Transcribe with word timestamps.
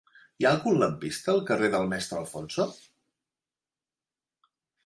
Hi 0.37 0.45
ha 0.45 0.51
algun 0.51 0.77
lampista 0.83 1.31
al 1.33 1.43
carrer 1.51 1.69
del 1.77 1.85
Mestre 1.93 2.19
Alfonso? 2.21 2.65